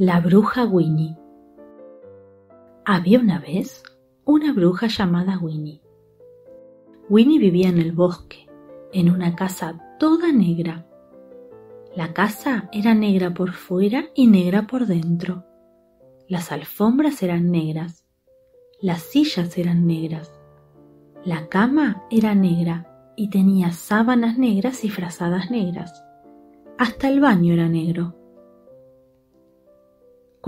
[0.00, 1.16] La bruja Winnie.
[2.84, 3.82] Había una vez
[4.24, 5.82] una bruja llamada Winnie.
[7.08, 8.48] Winnie vivía en el bosque,
[8.92, 10.86] en una casa toda negra.
[11.96, 15.44] La casa era negra por fuera y negra por dentro.
[16.28, 18.06] Las alfombras eran negras,
[18.80, 20.32] las sillas eran negras,
[21.24, 26.04] la cama era negra y tenía sábanas negras y frazadas negras.
[26.78, 28.17] Hasta el baño era negro.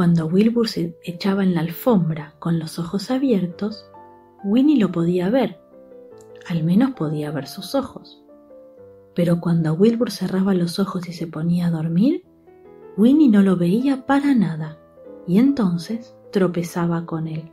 [0.00, 3.84] Cuando Wilbur se echaba en la alfombra con los ojos abiertos,
[4.42, 5.60] Winnie lo podía ver.
[6.48, 8.24] Al menos podía ver sus ojos.
[9.14, 12.24] Pero cuando Wilbur cerraba los ojos y se ponía a dormir,
[12.96, 14.78] Winnie no lo veía para nada
[15.26, 17.52] y entonces tropezaba con él.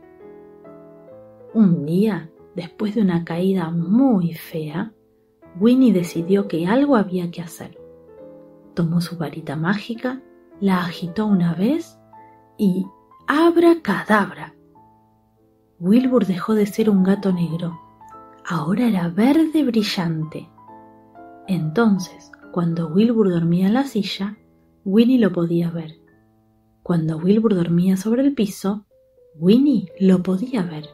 [1.52, 4.94] Un día, después de una caída muy fea,
[5.60, 7.78] Winnie decidió que algo había que hacer.
[8.72, 10.22] Tomó su varita mágica,
[10.62, 11.97] la agitó una vez
[12.58, 12.86] y
[13.26, 14.54] abra cadabra.
[15.78, 17.78] Wilbur dejó de ser un gato negro.
[18.44, 20.50] Ahora era verde brillante.
[21.46, 24.36] Entonces, cuando Wilbur dormía en la silla,
[24.84, 25.94] Winnie lo podía ver.
[26.82, 28.86] Cuando Wilbur dormía sobre el piso,
[29.36, 30.86] Winnie lo podía ver.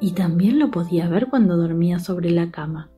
[0.00, 2.90] Y también lo podía ver cuando dormía sobre la cama,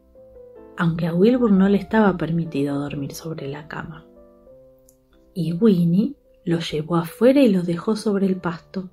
[0.77, 4.07] aunque a Wilbur no le estaba permitido dormir sobre la cama.
[5.35, 8.91] Y Winnie lo llevó afuera y lo dejó sobre el pasto.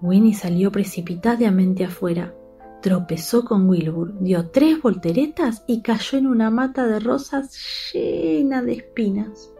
[0.00, 2.34] Winnie salió precipitadamente afuera,
[2.80, 8.72] tropezó con Wilbur, dio tres volteretas y cayó en una mata de rosas llena de
[8.74, 9.52] espinas.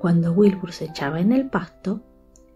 [0.00, 2.00] Cuando Wilbur se echaba en el pasto,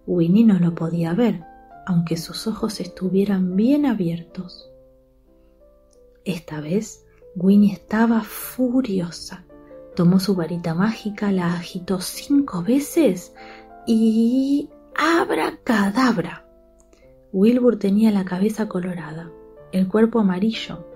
[0.06, 1.44] Winnie no lo podía ver,
[1.86, 4.70] aunque sus ojos estuvieran bien abiertos.
[6.24, 9.44] Esta vez Winnie estaba furiosa
[9.98, 13.34] Tomó su varita mágica, la agitó cinco veces
[13.84, 14.70] y...
[14.94, 16.46] ¡Abra cadabra!
[17.32, 19.32] Wilbur tenía la cabeza colorada,
[19.72, 20.86] el cuerpo amarillo,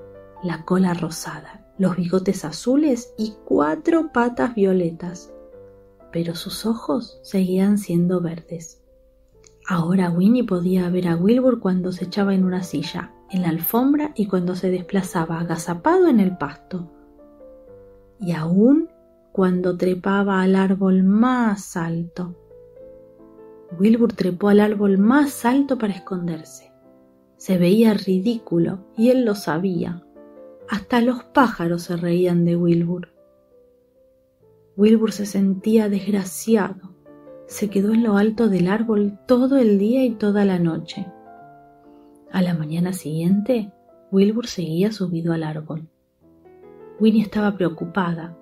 [0.45, 5.33] la cola rosada, los bigotes azules y cuatro patas violetas.
[6.13, 8.85] Pero sus ojos seguían siendo verdes.
[9.67, 14.13] Ahora Winnie podía ver a Wilbur cuando se echaba en una silla, en la alfombra
[14.15, 16.89] y cuando se desplazaba agazapado en el pasto.
[18.21, 18.92] Y aún
[19.33, 22.37] cuando trepaba al árbol más alto.
[23.81, 26.71] Wilbur trepó al árbol más alto para esconderse.
[27.39, 30.03] Se veía ridículo y él lo sabía.
[30.69, 33.09] Hasta los pájaros se reían de Wilbur.
[34.77, 36.95] Wilbur se sentía desgraciado.
[37.47, 41.07] Se quedó en lo alto del árbol todo el día y toda la noche.
[42.31, 43.73] A la mañana siguiente,
[44.11, 45.89] Wilbur seguía subido al árbol.
[47.01, 48.39] Winnie estaba preocupada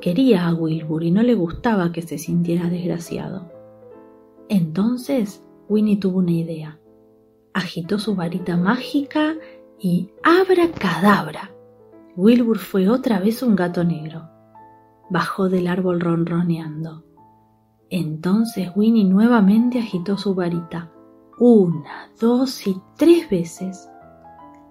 [0.00, 3.50] Quería a Wilbur y no le gustaba que se sintiera desgraciado.
[4.48, 6.78] Entonces Winnie tuvo una idea.
[7.54, 9.34] Agitó su varita mágica
[9.78, 11.50] y abra cadabra.
[12.16, 14.28] Wilbur fue otra vez un gato negro.
[15.10, 17.04] Bajó del árbol ronroneando.
[17.90, 20.92] Entonces Winnie nuevamente agitó su varita,
[21.38, 23.88] una, dos y tres veces.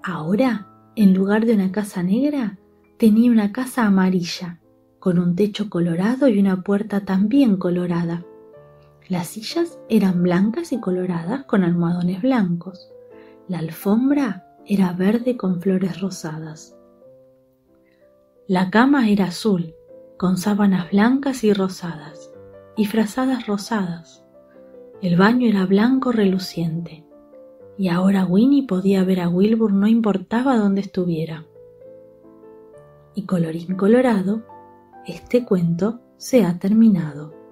[0.03, 2.59] Ahora, en lugar de una casa negra,
[2.97, 4.59] tenía una casa amarilla
[5.03, 8.23] con un techo colorado y una puerta también colorada.
[9.09, 12.89] Las sillas eran blancas y coloradas con almohadones blancos.
[13.49, 16.77] La alfombra era verde con flores rosadas.
[18.47, 19.75] La cama era azul,
[20.15, 22.31] con sábanas blancas y rosadas,
[22.77, 24.23] y frazadas rosadas.
[25.01, 27.03] El baño era blanco reluciente,
[27.77, 31.45] y ahora Winnie podía ver a Wilbur no importaba dónde estuviera.
[33.15, 34.43] Y colorín colorado,
[35.05, 37.42] este cuento se ha terminado.